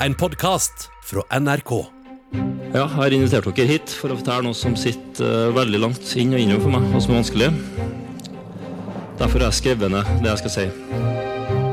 [0.00, 1.72] en podkast fra NRK.
[2.74, 6.10] Ja, jeg har invitert dere hit for å fortelle noe som sitter eh, veldig langt
[6.20, 7.48] inn og innover for meg, og som er vanskelig.
[9.16, 10.66] Derfor har jeg skrevet ned det jeg skal si.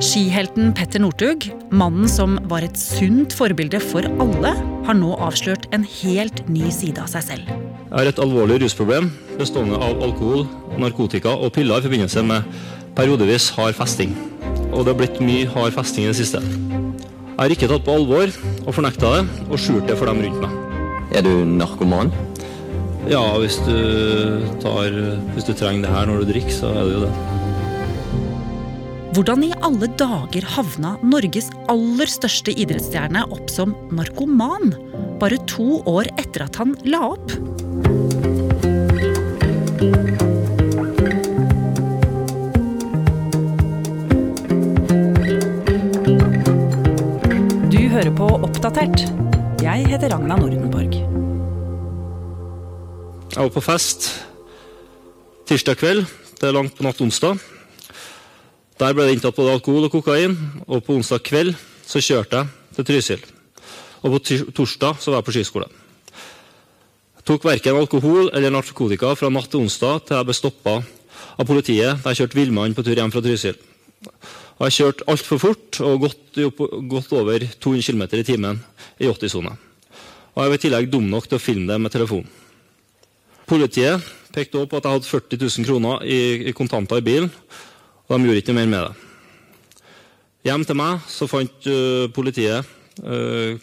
[0.04, 4.54] Skihelten Petter Northug, mannen som var et sunt forbilde for alle,
[4.88, 7.52] har nå avslørt en helt ny side av seg selv.
[7.52, 10.48] Jeg har et alvorlig rusproblem bestående av alkohol,
[10.80, 12.48] narkotika og piller i forbindelse med
[12.98, 14.16] periodevis hard festing.
[14.72, 16.42] Og det har blitt mye hard festing i det siste.
[17.34, 18.30] Jeg har ikke tatt på alvor
[18.62, 20.52] og fornekta det, og skjult det for dem rundt meg.
[21.18, 22.12] Er du narkoman?
[23.10, 23.74] Ja, hvis du,
[24.62, 24.94] tar,
[25.34, 27.14] hvis du trenger det her når du drikker, så er det jo det.
[29.18, 34.78] Hvordan i alle dager havna Norges aller største idrettsstjerne opp som narkoman?
[35.22, 37.34] Bare to år etter at han la opp.
[48.54, 49.02] Oppdatert.
[49.66, 50.94] Jeg heter Ragna Nordenborg.
[53.34, 54.06] Jeg var på fest
[55.50, 56.04] tirsdag kveld.
[56.38, 57.42] Det er langt på natt onsdag.
[58.78, 60.38] Der ble det inntatt både alkohol og kokain,
[60.68, 63.26] og på onsdag kveld så kjørte jeg til Trysil.
[64.06, 65.72] Og på torsdag så var jeg på skiskole.
[67.18, 70.78] Jeg tok verken alkohol eller narkotika fra natt til onsdag til jeg ble stoppa
[71.42, 73.58] av politiet da jeg kjørte villmann på tur hjem fra Trysil.
[74.60, 78.60] Og jeg kjørte altfor fort og gått, over 200 km i timen
[79.02, 79.54] i 80-sone.
[80.34, 82.30] Og jeg var i tillegg dum nok til å filme det med telefonen.
[83.50, 84.02] Politiet
[84.34, 87.32] pekte også på at jeg hadde 40 000 kroner i, kontanter i bilen,
[88.08, 88.94] og de gjorde ikke mer med det.
[90.48, 91.68] Hjem til meg så fant
[92.16, 92.68] politiet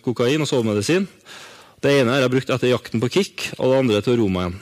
[0.05, 1.09] kokain og sovemedisin.
[1.81, 4.35] Det ene har jeg brukt etter jakten på kick, og det andre til å roe
[4.35, 4.61] meg igjen.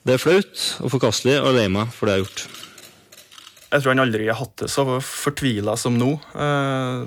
[0.00, 2.69] Det er flaut og forkastelig, og lei meg for det jeg har gjort.
[3.70, 6.16] Jeg tror han aldri har hatt det så fortvila som nå.
[6.34, 7.04] Eh,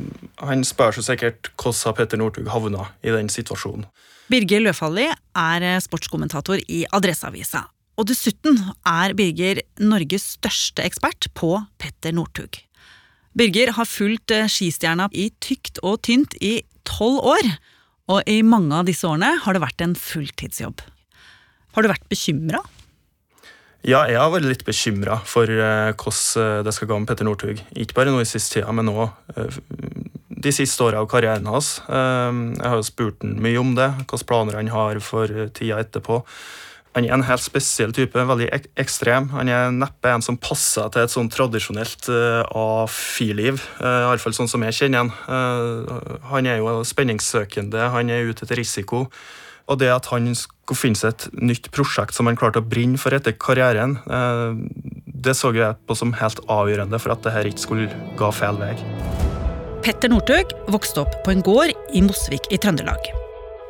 [0.48, 3.86] han spør seg sikkert hvordan Petter Northug havna i den situasjonen.
[4.32, 7.66] Birger Løfaldli er eh, sportskommentator i Adresseavisa.
[8.00, 8.56] Og dessuten
[8.88, 12.62] er Birger Norges største ekspert på Petter Northug.
[13.36, 17.52] Birger har fulgt eh, skistjerna i tykt og tynt i tolv år,
[18.14, 20.80] og i mange av disse årene har det vært en fulltidsjobb.
[21.76, 22.64] Har du vært bekymra?
[23.84, 27.60] Ja, jeg har vært litt bekymra for eh, hvordan det skal gå med Petter Northug.
[27.76, 29.10] Ikke bare nå i siste tida, men òg
[30.44, 31.78] de siste åra av karrieren hans.
[31.88, 35.82] Eh, jeg har jo spurt han mye om det, hvilke planer han har for tida
[35.84, 36.24] etterpå.
[36.94, 39.32] Han er en helt spesiell type, veldig ek ekstrem.
[39.34, 43.58] Han er neppe en som passer til et sånn tradisjonelt uh, A4-liv.
[43.80, 45.10] Uh, Iallfall sånn som jeg kjenner han.
[45.26, 49.08] Uh, han er jo spenningssøkende, han er ute etter risiko.
[49.72, 53.00] Og det at han skulle finne seg et nytt prosjekt som han klarte å brenne
[53.00, 54.58] for etter karrieren, uh,
[55.06, 58.60] det så jeg på som helt avgjørende for at det her ikke skulle gå feil
[58.60, 58.76] vei.
[59.84, 63.12] Petter Northug vokste opp på en gård i Mosvik i Trøndelag.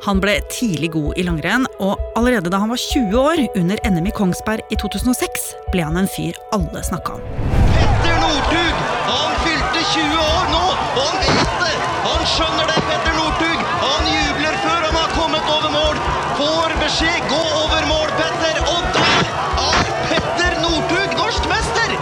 [0.04, 4.10] Han ble tidlig god i langrenn, og allerede da han var 20 år, under NM
[4.10, 7.24] i Kongsberg i 2006, ble han en fyr alle snakka om.
[7.72, 8.82] Petter Northug!
[9.08, 10.62] Han fylte 20 år nå,
[11.00, 11.78] og han vet det!
[12.04, 13.64] Han skjønner det, Petter Northug!
[13.80, 16.02] Han jubler før han har kommet over mål!
[16.42, 18.58] Får beskjed, gå over mål, Petter!
[18.68, 19.28] Og der
[19.64, 21.94] er Petter Northug norsk mester!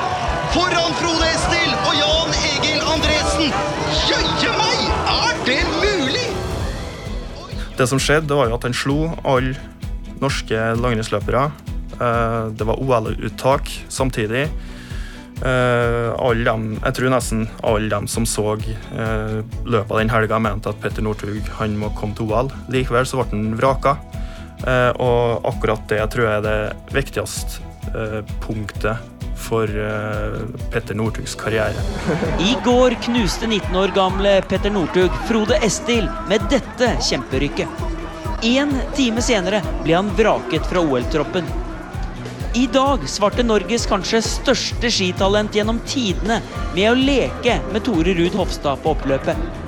[0.54, 3.53] Foran Frode Estil og Jan Egil Andresen!
[4.09, 4.81] Jøye meg,
[5.12, 6.26] er det mulig?!
[7.78, 9.54] Det som skjedde, det var jo at han slo alle
[10.22, 11.44] norske langrennsløpere.
[12.00, 14.48] Eh, Det var OL-uttak samtidig.
[15.42, 20.42] Eh, alle dem, jeg tror nesten alle dem som så eh, løpet av den helga,
[20.42, 22.50] mente at Petter Northug må komme til OL.
[22.75, 23.97] Likevel så ble han vraka.
[24.67, 27.62] Eh, Og akkurat det tror jeg er det viktigste
[27.95, 29.09] eh, punktet
[29.43, 30.37] for eh,
[30.71, 31.83] Petter Northugs karriere.
[32.41, 37.89] I går knuste 19 år gamle Petter Northug Frode Estil med dette kjemperykket.
[38.43, 41.47] En time senere ble han vraket fra OL-troppen.
[42.59, 46.41] I dag svarte Norges kanskje største skitalent gjennom tidene
[46.75, 49.62] med å leke med Tore Ruud Hofstad på oppløpet.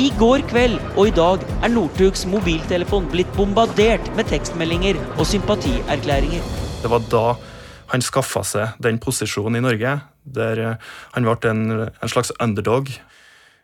[0.00, 6.46] I går kveld og i dag er Northugs mobiltelefon blitt bombardert med tekstmeldinger og sympatierklæringer.
[6.80, 7.24] Det var da
[7.92, 12.88] han skaffa seg den posisjonen i Norge, der eh, han ble en, en slags underdog.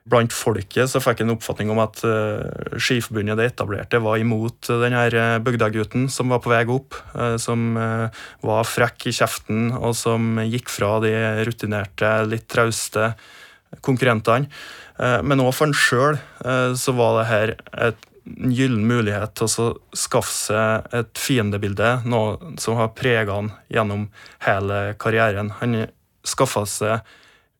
[0.08, 4.68] Blant folket så fikk jeg en oppfatning om at uh, Skiforbundet det etablerte var imot
[4.84, 6.96] denne bygdegutten som var på vei opp,
[7.36, 11.12] som var frekk i kjeften, og som gikk fra de
[11.44, 13.10] rutinerte, litt trauste
[13.84, 14.50] konkurrentene.
[14.98, 16.18] Uh, men òg for han sjøl
[16.78, 22.76] så var det her en gyllen mulighet til å skaffe seg et fiendebilde, noe som
[22.76, 24.08] har prega han gjennom
[24.44, 25.52] hele karrieren.
[25.62, 25.86] Han
[26.26, 27.14] skaffa seg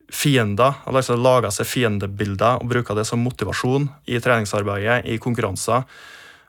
[0.09, 0.81] fiender.
[0.85, 5.85] altså Laga seg fiendebilder og bruka det som motivasjon i treningsarbeidet, i konkurranser.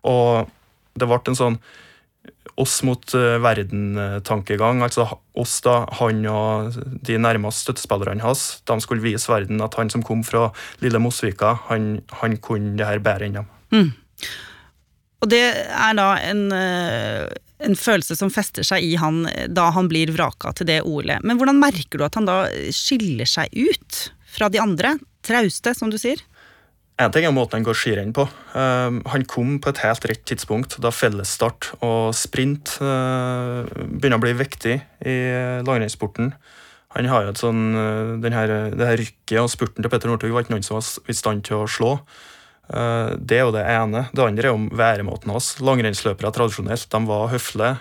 [0.08, 0.50] Og
[0.96, 1.60] det ble en sånn
[2.60, 4.82] oss mot eh, verden-tankegang.
[4.84, 5.06] Altså
[5.38, 6.76] oss, da, han og
[7.06, 8.60] de nærmeste støttespillerne hans.
[8.68, 10.50] De skulle vise verden at han som kom fra
[10.84, 13.52] lille Mosvika, han, han kunne det her bedre enn dem.
[13.70, 13.90] Mm.
[15.20, 17.26] Og det er da en, eh,
[17.66, 21.24] en, følelse som fester seg i han da han blir vraka til det OL-et.
[21.24, 22.42] Men hvordan merker du at han da
[22.74, 24.96] skiller seg ut fra de andre?
[25.26, 26.22] Trauste, som du sier?
[27.00, 28.26] En ting er måten han går skirenn på.
[28.52, 34.24] Uh, han kom på et helt rett tidspunkt da fellesstart og sprint uh, begynner å
[34.24, 34.74] bli viktig
[35.08, 35.16] i
[35.64, 36.34] langrennssporten.
[36.96, 40.34] Han har jo et sånn, uh, her, det her rykket og spurten til Petter Northug
[40.34, 41.94] var ikke noen som var i stand til å slå.
[42.70, 44.04] Det er jo det ene.
[44.14, 45.48] Det andre er om væremåten hans.
[45.58, 47.72] Langrennsløpere tradisjonelt de var høflige.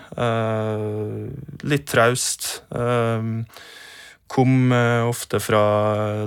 [1.70, 2.48] Litt traust.
[4.30, 5.60] Kom eh, ofte fra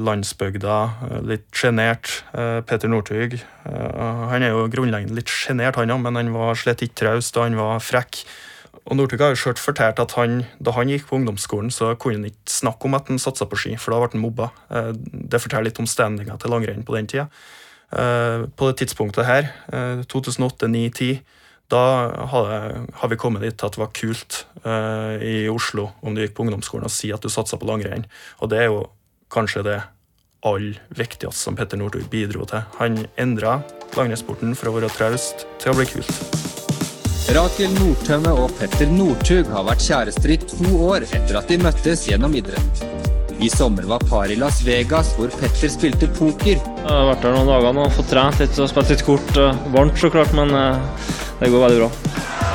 [0.03, 0.77] landsbygda,
[1.07, 2.23] eh, litt sjenert.
[2.35, 6.81] Eh, Peter Northug han er jo grunnleggende litt sjenert, han òg, men han var slett
[6.83, 8.25] ikke traust og han var frekk.
[8.83, 12.19] Og Northug har jo selv fortalt at han, da han gikk på ungdomsskolen, så kunne
[12.19, 14.49] han ikke snakke om at han satsa på ski, for da ble han mobba.
[14.99, 17.29] Det forteller litt om standinga til langrenn på den tida.
[17.87, 19.47] På det tidspunktet her,
[20.11, 21.83] 2008 2009 2010 da
[22.29, 26.45] har vi kommet dit at det var kult uh, i Oslo om du gikk på
[26.45, 28.05] ungdomsskolen og si at du satsa på langrenn.
[28.43, 28.85] Og det er jo
[29.33, 29.79] kanskje det
[30.43, 32.65] aller viktigste som Petter Northug bidro til.
[32.79, 33.61] Han endra
[33.95, 36.43] langrennssporten fra å være traust til å bli kult.
[37.33, 42.03] Rakel Nordtømme og Petter Northug har vært kjærester i to år etter at de møttes
[42.09, 42.83] gjennom idrett.
[43.43, 46.55] I sommer var par i Las Vegas, hvor Petter spilte poker.
[46.55, 49.39] Jeg har vært der noen dager nå, fått trent litt og spilt litt kort.
[49.73, 51.11] Varmt, så klart, men uh
[51.43, 51.89] det går veldig bra.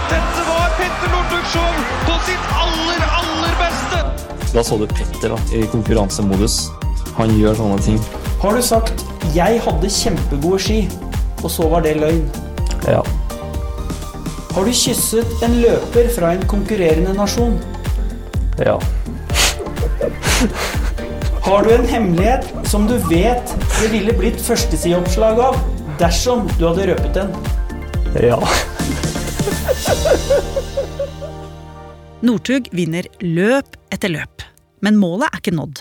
[0.08, 3.98] Dette var Petter Northug Show på sitt aller, aller beste!
[4.54, 6.56] Da så du Petter da, i konkurransemodus.
[7.18, 7.98] Han gjør sånne ting.
[8.40, 9.04] Har du sagt
[9.34, 10.88] 'jeg hadde kjempegode ski',
[11.42, 12.24] og så var det løgn?
[12.86, 13.02] Ja.
[14.54, 17.60] Har du kysset en løper fra en konkurrerende nasjon?
[18.56, 18.78] Ja.
[21.48, 25.54] Har du en hemmelighet som du vet det ville blitt førstesideoppslag av
[25.96, 27.30] dersom du hadde røpet den?
[28.20, 28.36] Ja.
[32.20, 34.44] Northug vinner løp etter løp,
[34.84, 35.80] men målet er ikke nådd.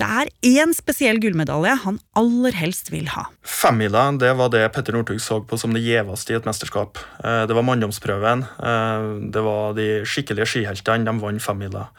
[0.00, 3.26] Det er én spesiell gullmedalje han aller helst vil ha.
[3.44, 6.96] Femmila det var det Petter Northug så på som det gjeveste i et mesterskap.
[7.20, 8.48] Eh, det var manndomsprøven.
[8.48, 11.04] Eh, det var de skikkelige skiheltene.
[11.04, 11.90] De vant femmila.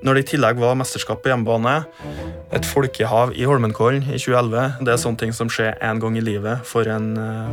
[0.00, 1.82] Når det i tillegg var mesterskap på hjemmebane,
[2.56, 6.22] et folkehav i Holmenkollen i 2011, det er sånne ting som skjer én gang i
[6.24, 7.52] livet for en uh,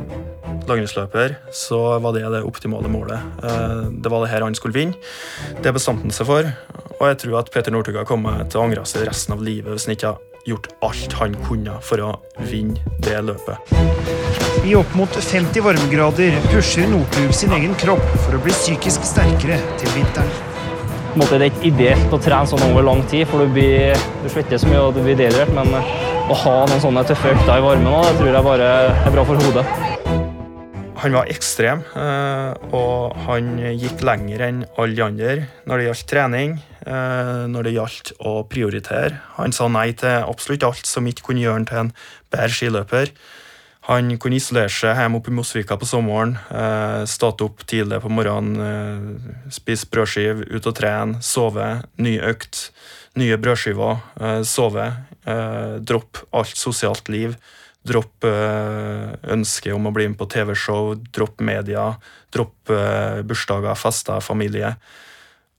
[0.70, 3.20] langrennsløper, så var det det optimale målet.
[3.44, 4.96] Uh, det var det her han skulle vinne.
[5.60, 6.50] Det bestemte han seg for,
[6.96, 9.90] og jeg tror at Peter Northug kommet til å angre seg resten av livet hvis
[9.90, 12.14] han ikke har gjort alt han kunne for å
[12.48, 13.76] vinne det løpet.
[14.64, 19.60] I opp mot 50 varmegrader pusher Northug sin egen kropp for å bli psykisk sterkere
[19.84, 20.47] til vinteren
[21.16, 24.30] måte, det er ikke ideelt å trene sånn over lang tid, for du, blir, du
[24.34, 25.54] svetter så mye og du blir dehydrert.
[25.56, 29.28] Men å ha noen sånne tøffe økter i varmen det tror jeg bare er bra
[29.28, 29.68] for hodet.
[30.98, 35.36] Han var ekstrem, eh, og han gikk lenger enn alle de andre
[35.70, 36.58] når det gjaldt trening.
[36.88, 39.18] Eh, når det gjaldt å prioritere.
[39.36, 41.90] Han sa nei til absolutt alt som ikke kunne gjøre han til en
[42.32, 43.12] bedre skiløper.
[43.88, 46.34] Han kunne isolere seg hjemme oppe i Mosvika på sommeren.
[46.52, 51.68] Eh, Starte opp tidlig på morgenen, eh, spise brødskive, ut og trene, sove.
[51.96, 52.72] Ny økt,
[53.16, 54.02] nye brødskiver.
[54.20, 54.90] Eh, sove.
[55.26, 57.38] Eh, dropp alt sosialt liv.
[57.88, 60.96] Dropp eh, ønsket om å bli med på TV-show.
[61.16, 61.94] Dropp media.
[62.36, 64.76] Dropp eh, bursdager, fester, familie.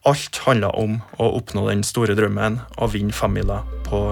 [0.04, 4.04] Alt handla om å oppnå den store drømmen å vinne femmila på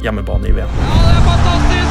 [0.00, 0.80] hjemmebane i VM.
[0.80, 1.89] Ja, det er fantastisk!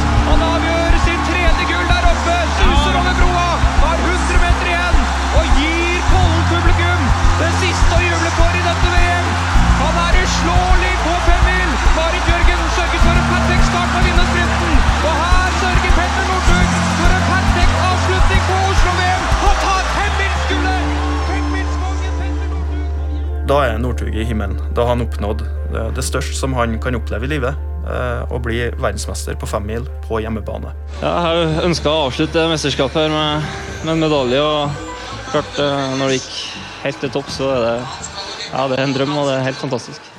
[23.50, 24.60] Da er Northug i himmelen.
[24.76, 25.40] Da har han oppnådd
[25.96, 30.20] det største som han kan oppleve i livet og eh, bli verdensmester på femmil på
[30.22, 30.70] hjemmebane.
[31.00, 33.48] Ja, jeg ønska å avslutte mesterskapet her med,
[33.82, 34.44] med, en medalje.
[34.44, 36.30] og klart eh, Når det gikk
[36.84, 37.74] helt til topp, så er det,
[38.52, 40.12] ja, det er en drøm, og det er helt fantastisk.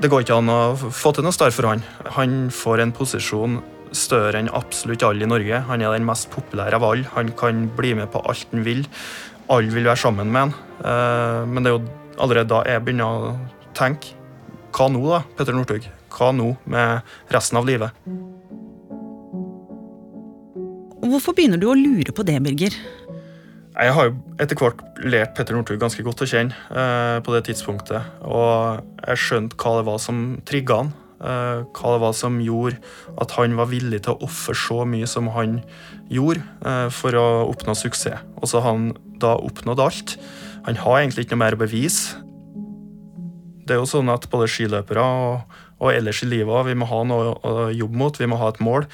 [0.00, 1.84] Det går ikke an å få til noe større for han.
[2.16, 3.60] Han får en posisjon
[3.94, 5.60] større enn absolutt alle i Norge.
[5.68, 7.08] Han er den mest populære av alle.
[7.14, 8.84] Han kan bli med på alt han vil.
[9.52, 10.54] Alle vil være sammen med han.
[10.80, 11.84] Eh, men det er jo
[12.22, 13.34] allerede da jeg begynner å
[13.74, 14.14] tenke
[14.74, 15.86] Hva nå, da, Petter Northug?
[16.14, 17.94] hva nå med resten av livet?
[21.04, 22.76] Hvorfor begynner du å lure på det, Birger?
[23.74, 27.44] Jeg har jo etter hvert lært Petter Northug ganske godt å kjenne eh, på det
[27.48, 28.12] tidspunktet.
[28.22, 30.92] Og jeg skjønte hva det var som trigga han.
[31.24, 32.78] Eh, hva det var som gjorde
[33.20, 35.58] at han var villig til å ofre så mye som han
[36.12, 38.22] gjorde eh, for å oppnå suksess.
[38.38, 38.92] Og så har han
[39.24, 40.14] da oppnådd alt.
[40.68, 42.20] Han har egentlig ikke noe mer å bevise.
[43.64, 47.00] Det er jo sånn at både skiløpere og, og ellers i livet vi må ha
[47.08, 48.88] noe å jobbe mot, vi må ha et mål.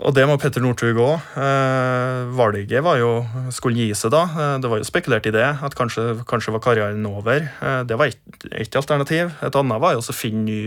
[0.00, 1.26] Og det må Petter Northug òg.
[1.38, 3.10] Eh, valget var jo
[3.54, 4.22] skulle gi seg da.
[4.26, 7.46] Eh, det var jo spekulert i det, at kanskje, kanskje var karrieren over.
[7.62, 9.34] Eh, det var ett alternativ.
[9.44, 10.58] Et annet var jo å finne ny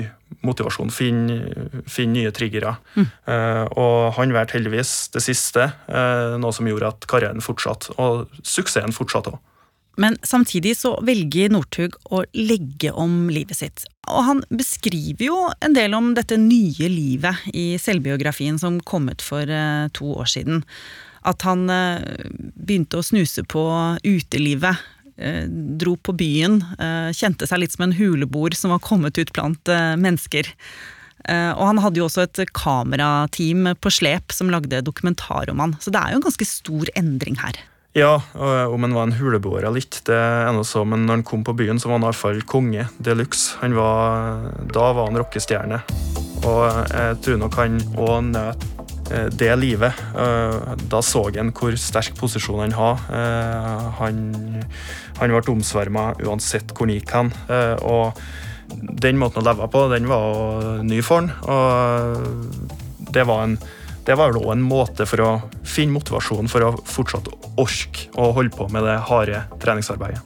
[0.46, 2.78] motivasjon, finne, finne nye triggere.
[2.96, 3.08] Mm.
[3.34, 8.28] Eh, og han valgte heldigvis det siste, eh, noe som gjorde at karrieren fortsatte, og
[8.44, 9.44] suksessen fortsatte òg.
[9.98, 13.86] Men samtidig så velger Northug å legge om livet sitt.
[14.08, 19.24] Og han beskriver jo en del om dette nye livet i selvbiografien som kom ut
[19.26, 20.62] for eh, to år siden.
[21.28, 23.64] At han eh, begynte å snuse på
[24.06, 24.86] utelivet.
[25.18, 26.60] Eh, dro på byen.
[27.18, 30.54] Kjente seg litt som en huleboer som var kommet ut blant mennesker.
[31.28, 35.74] Og han hadde jo også et kamerateam på slep som lagde dokumentar om han.
[35.82, 37.58] Så det er jo en ganske stor endring her.
[37.98, 38.22] Ja,
[38.70, 41.42] om han var en huleboer eller ikke, det er noe så, men når han kom
[41.48, 43.58] på byen, så var han iallfall konge de luxe.
[43.58, 45.80] Da var han rockestjerne.
[46.46, 46.62] Og
[46.92, 48.68] jeg tror nok han òg nøt
[49.10, 49.98] eh, det livet.
[50.14, 53.02] Eh, da så han hvor sterk posisjon han har.
[53.18, 54.22] Eh, han,
[55.18, 57.34] han ble omsverma uansett hvor han gikk hen.
[57.82, 58.22] Og
[59.08, 61.34] den måten å leve på, den var ny for han.
[61.50, 63.58] Og det var en
[64.08, 65.32] det var da en måte for å
[65.68, 67.28] finne motivasjon for å fortsatt
[67.60, 70.22] orke å holde på med det harde treningsarbeidet.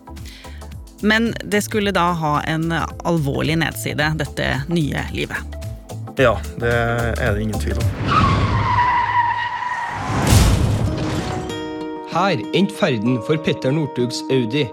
[1.01, 2.67] Men det skulle da ha en
[3.09, 5.57] alvorlig nedside, dette nye livet?
[6.21, 7.89] Ja, det er det ingen tvil om.
[12.11, 14.67] Her endte ferden for Petter Northugs Audi.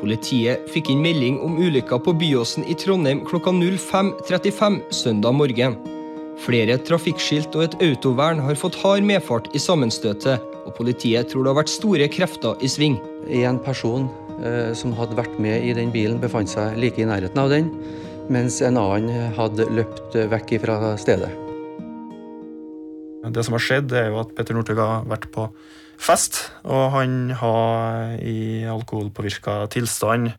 [0.00, 5.97] Politiet fikk inn melding om ulykka på Byåsen i Trondheim klokka 05.35 søndag morgen.
[6.38, 11.52] Flere trafikkskilt og et autovern har fått hard medfart i sammenstøtet, og politiet tror det
[11.52, 12.98] har vært store krefter i sving.
[13.40, 14.06] En person
[14.38, 17.72] eh, som hadde vært med i den bilen, befant seg like i nærheten av den,
[18.30, 21.32] mens en annen hadde løpt vekk fra stedet.
[23.28, 25.48] Det som har skjedd, er jo at Petter Northug har vært på
[25.98, 30.30] fest, og han har i alkoholpåvirka tilstand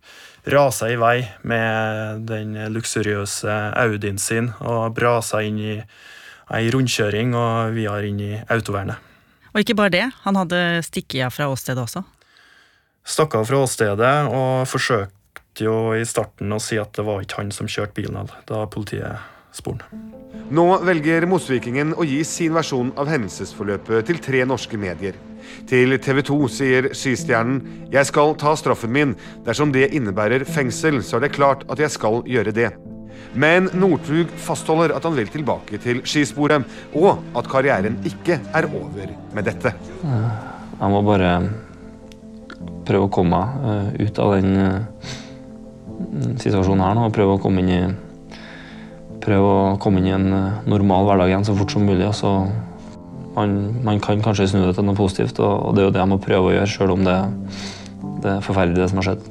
[0.51, 5.75] rasa i vei med den luksuriøse Audien sin og brasa inn i
[6.49, 8.97] ei rundkjøring og vi har inn i autovernet.
[9.53, 12.03] Og ikke bare det, han hadde stikket av fra åstedet også?
[13.09, 17.41] Stakk av fra åstedet og forsøkte jo i starten å si at det var ikke
[17.41, 19.17] han som kjørte bilen da politiet
[19.55, 19.87] spurte.
[20.53, 25.17] Nå velger Mosvikingen å gi sin versjon av hendelsesforløpet til tre norske medier.
[25.69, 27.59] Til TV 2 sier skistjernen
[27.93, 29.11] jeg skal ta straffen min.
[29.45, 32.71] Dersom det innebærer fengsel, så er det klart at jeg skal gjøre det.
[33.37, 36.65] Men Northug fastholder at han vil tilbake til skisporet,
[36.97, 39.75] og at karrieren ikke er over med dette.
[40.01, 41.33] Jeg må bare
[42.87, 45.17] prøve å komme meg eh, ut av den eh,
[46.41, 47.81] situasjonen her nå, og prøve å komme inn i
[49.29, 52.07] å komme inn i en eh, normal hverdag igjen så fort som mulig.
[52.07, 52.47] Altså,
[53.35, 56.11] man, man, kan kanskje snu det til noe positivt, og, det er jo det jeg
[56.11, 57.17] må prøve å gjøre, sjøl om det,
[58.23, 59.27] det, er forferdelig, det som har skjedd.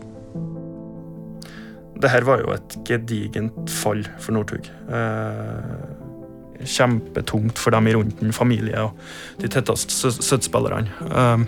[1.98, 4.68] Det her var jo et gedigent fall for Northug.
[4.86, 10.86] Eh, kjempetungt for dem i rundt den, familie og de tetteste støttespillerne.
[11.10, 11.44] Eh,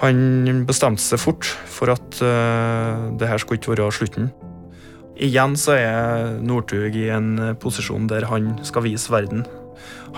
[0.00, 4.30] han bestemte seg fort for at eh, det her skulle ikke være slutten.
[5.20, 9.44] Igjen så er Northug i en posisjon der han skal vise verden.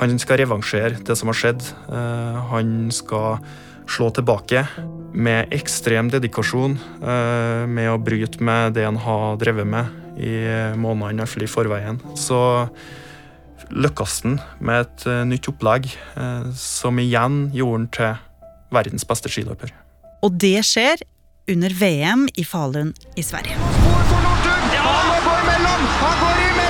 [0.00, 1.66] Han skal revansjere det som har skjedd.
[1.92, 3.42] Eh, han skal
[3.90, 4.64] slå tilbake
[5.12, 10.34] med ekstrem dedikasjon, eh, med å bryte med det han har drevet med i
[10.76, 12.00] månedene, i forveien.
[12.16, 12.68] Så
[13.72, 15.88] lykkes han med et eh, nytt opplegg,
[16.56, 18.12] som igjen gjorde han til
[18.72, 19.72] verdens beste skiløper.
[20.22, 21.02] Og det skjer
[21.50, 23.56] under VM i Falun i Sverige.
[24.82, 26.61] Han går imellom de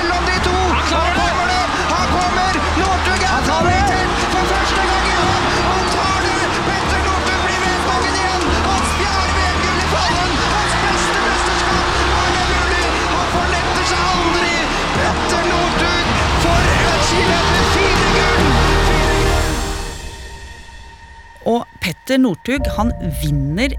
[22.03, 22.89] Petter Northug han
[23.21, 23.71] vinner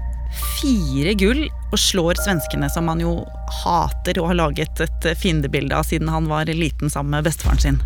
[0.57, 3.19] fire gull og slår svenskene, som han jo
[3.61, 7.77] hater og har laget et fiendebilde av siden han var liten sammen med bestefaren sin.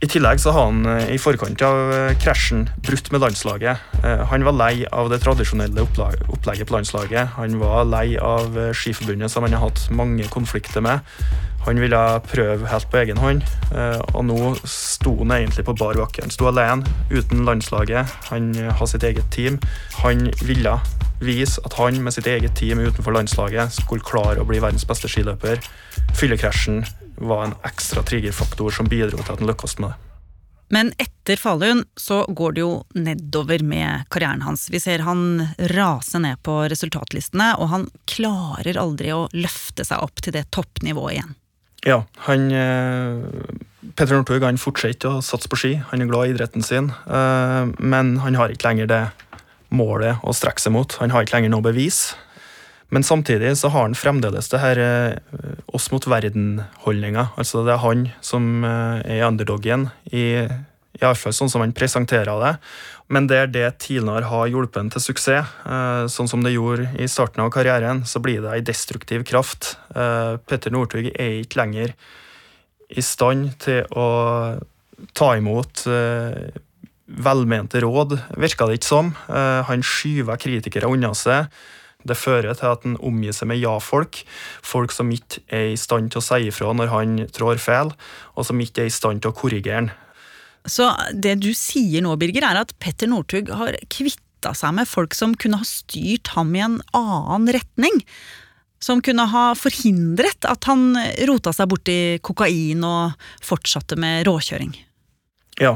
[0.00, 3.82] I tillegg så har han eh, i forkant av eh, krasjen brutt med landslaget.
[4.00, 7.34] Eh, Han var lei av det tradisjonelle opplegget på landslaget.
[7.36, 11.04] Han var lei av Skiforbundet, som han har hatt mange konflikter med.
[11.66, 13.42] Han ville prøve helt på egen hånd,
[14.16, 16.22] og nå sto han egentlig på bar bakke.
[16.24, 18.08] Han sto alene, uten landslaget.
[18.30, 19.58] Han har sitt eget team.
[20.00, 20.78] Han ville
[21.20, 25.12] vise at han med sitt eget team utenfor landslaget skulle klare å bli verdens beste
[25.12, 25.60] skiløper.
[26.16, 26.80] Fyllekrasjen
[27.20, 30.06] var en ekstra triggerfaktor som bidro til at han lykkes med det.
[30.70, 34.68] Men etter Falun så går det jo nedover med karrieren hans.
[34.70, 40.22] Vi ser han rase ned på resultatlistene, og han klarer aldri å løfte seg opp
[40.22, 41.34] til det toppnivået igjen.
[41.88, 43.18] Ja, han eh,
[43.96, 45.72] Petter Northug fortsetter å satse på ski.
[45.90, 49.04] Han er glad i idretten sin, eh, men han har ikke lenger det
[49.74, 50.94] målet å strekke seg mot.
[51.02, 52.12] Han har ikke lenger noe bevis.
[52.90, 57.28] Men samtidig så har han fremdeles det her eh, oss mot verden-holdninga.
[57.38, 61.74] Altså det er han som eh, er underdogen, i, i alle fall sånn som han
[61.76, 62.54] presenterer det.
[63.10, 67.44] Men der det tidligere har hjulpet til suksess, eh, sånn som det gjorde i starten
[67.44, 69.76] av karrieren, så blir det ei destruktiv kraft.
[69.94, 71.94] Petter Northug er ikke lenger
[72.90, 74.58] i stand til å
[75.14, 75.84] ta imot
[77.10, 79.12] velmente råd, virker det ikke som.
[79.70, 81.46] Han skyver kritikere unna seg.
[82.06, 84.22] Det fører til at han omgir seg med ja-folk.
[84.66, 87.92] Folk som ikke er i stand til å si ifra når han trår feil,
[88.36, 89.92] og som ikke er i stand til å korrigere han.
[90.68, 95.16] Så det du sier nå, Birger, er at Petter Northug har kvitta seg med folk
[95.16, 98.02] som kunne ha styrt ham i en annen retning?
[98.80, 100.94] Som kunne ha forhindret at han
[101.28, 104.72] rota seg borti kokain og fortsatte med råkjøring?
[105.60, 105.74] Ja,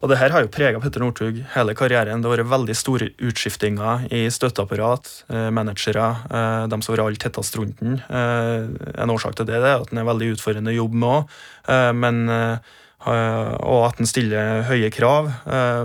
[0.00, 2.22] og det her har jo prega Petter Northug hele karrieren.
[2.22, 7.20] Det har vært veldig store utskiftinger i støtteapparat, eh, managere, eh, dem som var aller
[7.20, 8.00] tettest rundt den.
[8.08, 11.28] Eh, en årsak til det er at han er veldig utfordrende å jobbe med òg,
[11.68, 12.58] eh,
[13.06, 15.30] eh, og at han stiller høye krav.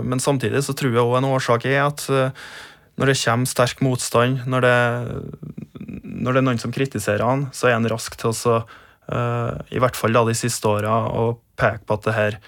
[0.02, 2.08] Men samtidig så tror jeg òg en årsak er at
[2.98, 4.78] når det kommer sterk motstand, når det,
[6.04, 8.64] når det er noen som kritiserer han, så er han rask til å
[9.70, 12.38] i hvert fall da de siste åra, å peke på at det her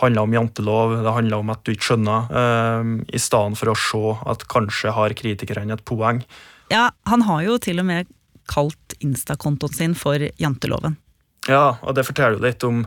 [0.00, 3.76] handler om jantelov, det handler om at du ikke skjønner, eh, i stedet for å
[3.78, 6.22] se at kanskje har kritikerne et poeng.
[6.72, 8.06] Ja, han har jo til og med
[8.50, 10.96] kalt Insta-kontoen sin for janteloven.
[11.48, 12.86] Ja, og det forteller jo litt om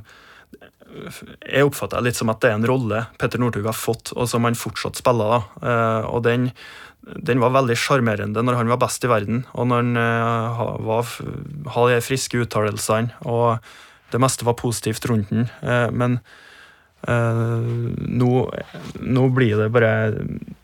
[1.46, 4.26] Jeg oppfatter det litt som at det er en rolle Petter Northug har fått, og
[4.32, 5.44] som han fortsatt spiller.
[5.62, 5.68] da.
[5.70, 6.52] Eh, Og den,
[7.04, 11.12] den var veldig sjarmerende når han var best i verden, og når han eh, var,
[11.76, 13.60] hadde de friske uttalelsene, og
[14.12, 15.50] det meste var positivt rundt den.
[15.62, 16.20] Eh, Men
[17.08, 17.68] eh,
[18.22, 18.32] nå,
[19.04, 19.92] nå blir det bare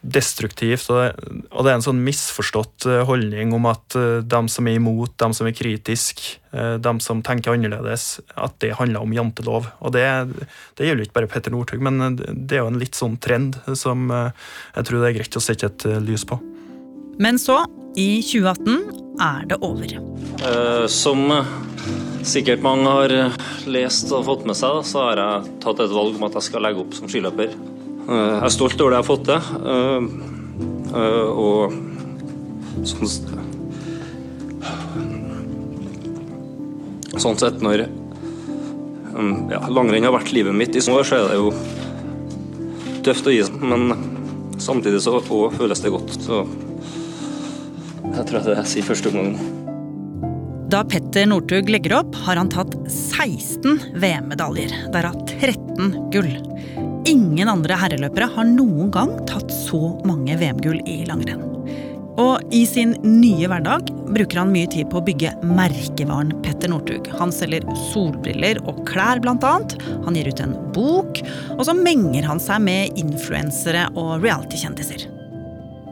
[0.02, 4.50] destruktivt, og det, og det er en sånn misforstått eh, holdning om at uh, dem
[4.52, 6.24] som er imot, dem som er kritisk,
[6.56, 9.69] uh, dem som tenker annerledes, at det handler om jantelov.
[9.80, 10.08] Og det,
[10.80, 14.12] det gjelder ikke bare Petter Northug, men det er jo en litt sånn trend som
[14.12, 16.39] jeg tror det er greit å sette et lys på.
[17.22, 17.62] Men så,
[17.99, 18.79] i 2018,
[19.21, 19.93] er det over.
[20.41, 21.45] Eh, Som eh,
[22.25, 23.38] sikkert mange har eh,
[23.69, 26.65] lest og fått med seg, så har jeg tatt et valg om at jeg skal
[26.65, 27.53] legge opp som skiløper.
[28.03, 29.41] Jeg er stolt over det jeg har fått til.
[31.39, 33.08] Og sånn
[37.13, 37.86] Sånn sett, når
[39.13, 41.51] um, ja, langrenn har vært livet mitt i så år, så er det jo
[43.06, 43.93] tøft å gi seg, men
[44.60, 46.17] samtidig så føles det godt.
[46.17, 46.41] Så
[48.13, 49.38] jeg tror det jeg sier første omgang.
[50.73, 56.32] Da Petter Northug legger opp, har han tatt 16 VM-medaljer, derav 13 gull.
[57.10, 61.43] Ingen andre herreløpere har noen gang tatt så mange VM-gull i langrenn.
[62.21, 67.10] Og i sin nye hverdag bruker han mye tid på å bygge merkevaren Petter Northug.
[67.17, 69.78] Han selger solbriller og klær, blant annet.
[70.06, 71.21] Han gir ut en bok,
[71.58, 75.12] og så menger han seg med influensere og reality-kjendiser.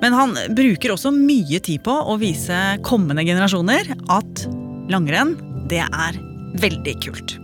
[0.02, 4.46] Men han bruker også mye tid på å vise kommende generasjoner at
[4.92, 5.36] langrenn,
[5.70, 6.18] det er
[6.62, 7.38] veldig kult.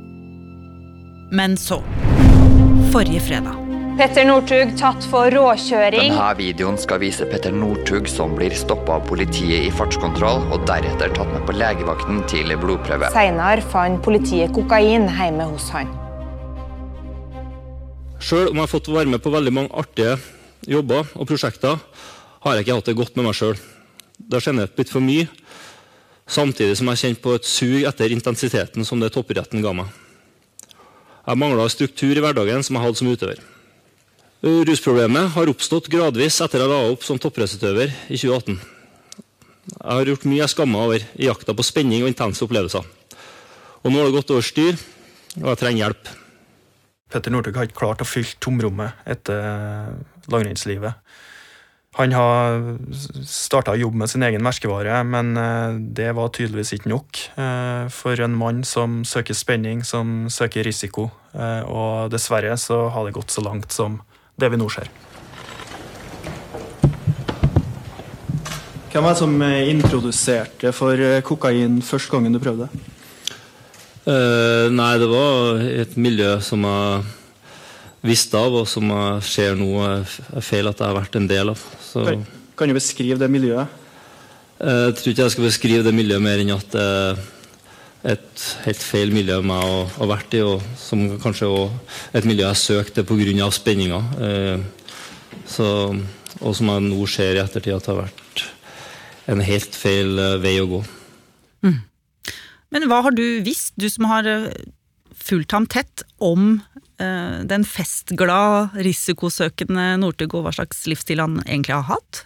[1.31, 1.81] Men så
[2.87, 3.67] Forrige fredag.
[3.97, 6.11] Petter Northug tatt for råkjøring.
[6.13, 11.11] Denne videoen skal vise Petter Northug som blir stoppa av politiet i fartskontroll, og deretter
[11.17, 13.09] tatt med på legevakten til blodprøve.
[13.15, 15.89] Senere fant politiet kokain hjemme hos han.
[18.21, 20.15] Sjøl om jeg har fått være med på veldig mange artige
[20.69, 21.81] jobber og prosjekter,
[22.47, 23.57] har jeg ikke hatt det godt med meg sjøl.
[24.17, 25.27] Det har generelt blitt for mye,
[26.27, 29.91] samtidig som jeg kjente på et sug etter intensiteten som det toppidretten ga meg.
[31.27, 33.43] Jeg mangla struktur i hverdagen som jeg hadde som utøver.
[34.47, 38.60] Rusproblemet har oppstått gradvis etter jeg la opp som toppidrettsutøver i 2018.
[39.67, 42.86] Jeg har gjort mye jeg skammer over i jakta på spenning og intense opplevelser.
[43.83, 44.77] Og nå har det gått over styr,
[45.41, 46.12] og jeg trenger hjelp.
[47.12, 49.91] Petter Northug har ikke klart å fylle tomrommet etter
[50.31, 50.95] langrennslivet.
[51.97, 52.60] Han har
[53.25, 57.88] starta å jobbe med sin egen merkevare, men eh, det var tydeligvis ikke nok eh,
[57.89, 61.07] for en mann som søker spenning, som søker risiko.
[61.33, 63.97] Eh, Og dessverre så har det gått så langt som
[64.38, 64.93] det vi nå ser.
[68.93, 72.69] Hvem var det som introduserte for kokain første gangen du prøvde?
[74.07, 77.16] Uh, nei, det var et miljø som jeg
[78.05, 80.03] visste av, og som jeg ser nå er
[80.45, 81.63] feil at jeg har vært en del av.
[81.81, 82.05] Så,
[82.57, 83.67] Kan, du beskrive det miljøet?
[84.60, 87.25] eh, jeg tror ikke jeg skal beskrive det miljøet mer enn at det er
[88.13, 92.45] et helt feil miljø jeg å ha vært i, og som kanskje også et miljø
[92.47, 93.49] jeg søkte pga.
[93.51, 94.01] spenninga.
[94.21, 94.60] Eh,
[95.47, 95.95] så,
[96.41, 98.45] og som jeg nå ser i ettertid at det har vært
[99.27, 100.83] en helt feil eh, vei å gå.
[102.73, 104.49] Men hva har du visst, du som har eh,
[105.15, 111.75] fulgt ham tett, om eh, den festglad, risikosøkende Northug, og hva slags livsstil han egentlig
[111.75, 112.23] har hatt?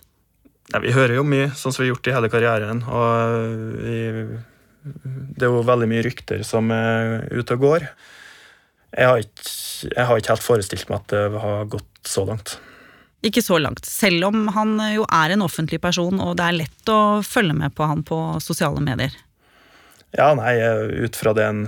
[0.71, 2.81] Ja, vi hører jo mye, sånn som vi har gjort i hele karrieren.
[2.88, 3.97] Og vi,
[5.36, 7.88] det er jo veldig mye rykter som er ute og går.
[8.95, 9.49] Jeg har, ikke,
[9.88, 12.55] jeg har ikke helt forestilt meg at det har gått så langt.
[13.21, 16.89] Ikke så langt, selv om han jo er en offentlig person, og det er lett
[16.89, 19.13] å følge med på han på sosiale medier.
[20.17, 20.55] Ja, nei,
[21.05, 21.67] ut fra, den,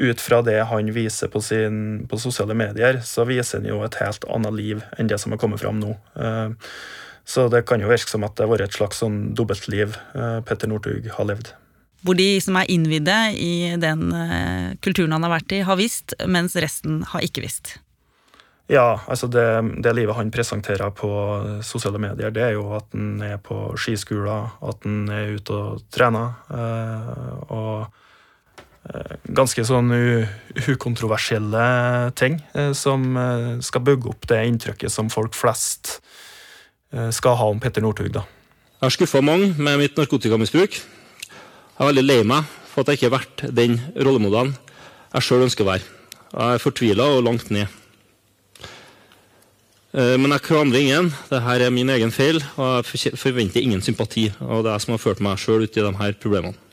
[0.00, 3.98] ut fra det han viser på, sin, på sosiale medier, så viser han jo et
[4.00, 5.92] helt annet liv enn det som har kommet fram nå.
[6.16, 6.56] Eh,
[7.30, 10.40] Så det kan jo virke som at det har vært et slags sånn dobbeltliv eh,
[10.48, 11.52] Petter Northug har levd.
[12.02, 16.16] Hvor de som er innvidde i den eh, kulturen han har vært i, har visst,
[16.26, 17.76] mens resten har ikke visst.
[18.72, 19.46] Ja, altså det,
[19.84, 21.12] det livet han presenterer på
[21.66, 25.82] sosiale medier, det er jo at han er på skiskoler, at han er ute og
[25.92, 26.38] trener.
[27.50, 27.99] og
[29.28, 29.92] ganske sånn
[30.72, 31.64] ukontroversielle
[32.16, 35.98] ting eh, som eh, skal bygge opp det inntrykket som folk flest
[36.92, 38.12] eh, skal ha om Petter Northug.
[38.14, 38.24] da.
[38.80, 40.78] Jeg har skuffa mange med mitt narkotikamisbruk.
[40.80, 44.56] Jeg er veldig lei meg for at jeg ikke har vært den rollemodellen
[45.10, 45.86] jeg sjøl ønsker å være.
[46.30, 47.66] Jeg er fortvila og langt ned.
[49.92, 51.12] Eh, Men jeg klandrer ingen.
[51.28, 54.30] Dette er min egen feil, og jeg forventer ingen sympati.
[54.40, 56.69] Og det er jeg som har ført meg sjøl ut i de her problemene.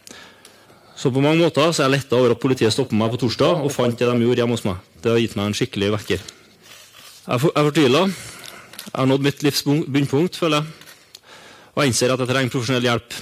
[0.97, 3.61] Så på mange måter så er jeg letta over at politiet stoppet meg på torsdag
[3.61, 4.81] og fant det de gjorde hjemme hos meg.
[4.97, 6.23] Det har gitt meg en skikkelig vekker.
[7.27, 8.01] Jeg er fortvila.
[8.07, 10.87] Jeg har nådd mitt livs bunnpunkt, føler jeg.
[11.75, 13.17] Og jeg innser at jeg trenger profesjonell hjelp.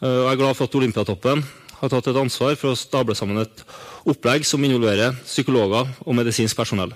[0.00, 1.42] Eh, jeg er glad for at Olympiatoppen
[1.82, 3.64] har tatt et ansvar for å stable sammen et
[4.08, 6.94] opplegg som involverer psykologer og medisinsk personell.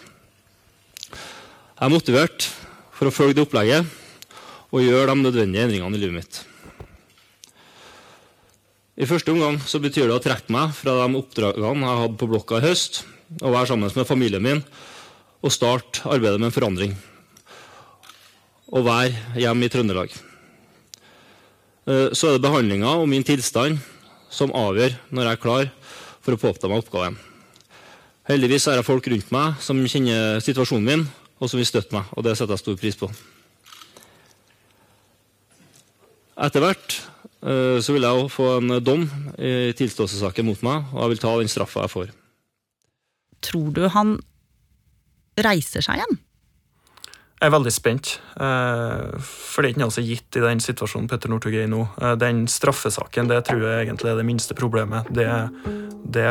[1.12, 2.48] Jeg er motivert
[2.96, 3.84] for å følge det opplegget
[4.72, 6.40] og gjøre de nødvendige endringene i livet mitt.
[9.02, 12.28] I første omgang så betyr det å trekke meg fra de oppdragene jeg hadde på
[12.30, 13.00] blokka i høst,
[13.40, 14.60] og være sammen med familien min
[15.42, 16.92] og starte arbeidet med en forandring.
[18.70, 20.14] Og være hjemme i Trøndelag.
[21.90, 23.80] Eh, Så er det behandlinga og min tilstand
[24.30, 25.72] som avgjør når jeg er klar
[26.22, 27.18] for å påta meg oppgaven.
[28.30, 31.08] Heldigvis har jeg folk rundt meg som kjenner situasjonen min,
[31.42, 33.10] og som vil støtte meg, og det setter jeg stor pris på.
[36.38, 37.02] Etter hvert
[37.42, 39.06] så vil jeg jo få en dom
[39.38, 42.12] i tilståelsessaken mot meg, og jeg vil ta den straffa jeg får.
[43.42, 44.18] Tror du han
[45.42, 46.20] reiser seg igjen?
[47.42, 50.60] Jeg er veldig spent, eh, for det er ikke noe som er gitt i den
[50.62, 51.80] situasjonen Petter Northug er i nå.
[51.98, 55.10] Eh, Den straffesaken det tror jeg egentlig er det minste problemet.
[55.10, 55.26] Det,
[56.06, 56.28] det,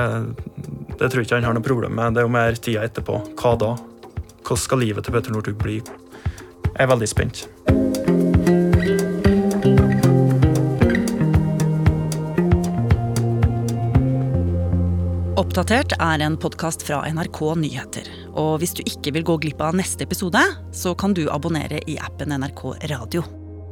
[0.95, 2.15] det tror jeg ikke han har noe problem med.
[2.15, 3.19] Det er jo mer tida etterpå.
[3.35, 3.75] Hva da?
[4.39, 5.81] Hvordan skal livet til Petter Northug bli?
[5.83, 7.43] Jeg er veldig spent.
[15.51, 18.05] Oppdatert er en podkast fra NRK Nyheter.
[18.39, 20.39] Og hvis du ikke vil gå glipp av neste episode,
[20.71, 23.25] så kan du abonnere i appen NRK Radio.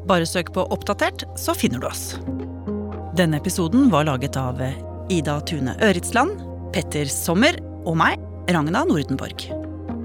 [0.03, 2.17] Bare søk på Oppdatert, så finner du oss.
[3.15, 4.59] Denne episoden var laget av
[5.07, 6.43] Ida Tune Øritsland,
[6.75, 7.55] Petter Sommer
[7.87, 8.19] og meg,
[8.51, 9.47] Ragna Nordenborg.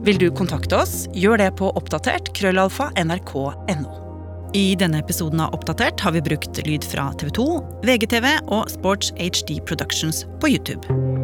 [0.07, 3.99] Vil du kontakte oss, gjør det på oppdatert krøllalfa nrk.no.
[4.55, 7.51] I denne episoden av Oppdatert har vi brukt lyd fra TV 2,
[7.91, 11.24] VGTV og Sports HD Productions på YouTube.